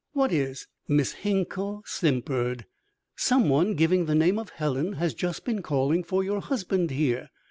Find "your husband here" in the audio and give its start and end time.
6.23-7.29